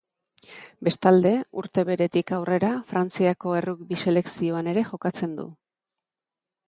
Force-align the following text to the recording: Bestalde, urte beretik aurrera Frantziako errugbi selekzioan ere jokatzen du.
Bestalde, 0.87 1.33
urte 1.63 1.83
beretik 1.89 2.33
aurrera 2.37 2.71
Frantziako 2.93 3.53
errugbi 3.59 4.01
selekzioan 4.07 4.71
ere 4.73 4.89
jokatzen 4.89 5.37
du. 5.43 5.47